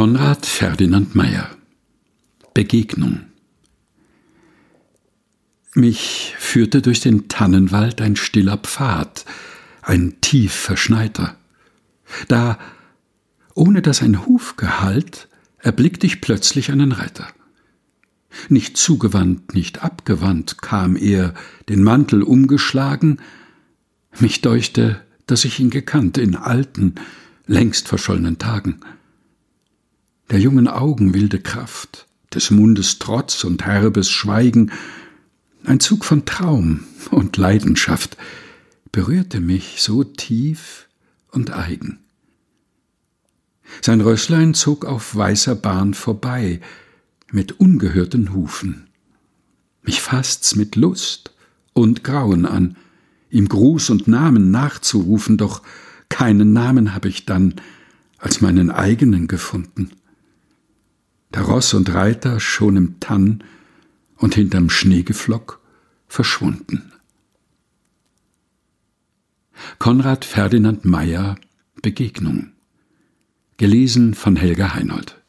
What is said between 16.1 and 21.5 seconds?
plötzlich einen Reiter. Nicht zugewandt, nicht abgewandt kam er,